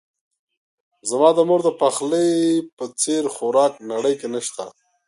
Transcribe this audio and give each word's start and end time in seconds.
زما 1.09 1.29
د 1.37 1.39
مور 1.49 1.61
دپخلی 1.69 2.29
په 2.77 2.85
څیر 3.01 3.23
خوراک 3.35 3.73
نړۍ 3.91 4.13
کې 4.19 4.27
نه 4.33 4.41
شته 4.47 4.65